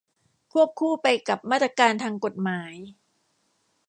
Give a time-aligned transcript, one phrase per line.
[0.51, 2.75] ควบคู่ไปกับมาตรการทางกฎหมาย